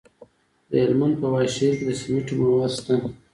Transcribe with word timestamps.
د 0.69 0.71
هلمند 0.83 1.15
په 1.21 1.27
واشیر 1.33 1.73
کې 1.77 1.85
د 1.87 1.91
سمنټو 2.01 2.33
مواد 2.39 2.71
شته. 2.77 2.95